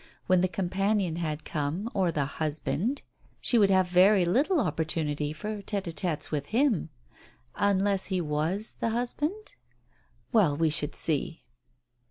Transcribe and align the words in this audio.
When 0.25 0.41
the 0.41 0.47
com 0.47 0.67
panion 0.67 1.17
had 1.17 1.45
come, 1.45 1.87
or 1.93 2.11
the 2.11 2.25
husband, 2.25 3.03
she 3.39 3.59
would 3.59 3.69
have 3.69 3.87
very 3.87 4.25
little 4.25 4.59
opportunity 4.59 5.31
for 5.31 5.61
tete 5.61 5.95
& 5.95 5.95
t$tes 5.95 6.31
with 6.31 6.47
him. 6.47 6.89
Unless 7.55 8.05
he 8.05 8.19
was 8.19 8.77
that 8.79 8.93
husband? 8.93 9.53
Well, 10.31 10.57
we 10.57 10.71
should 10.71 10.95
see 10.95 11.43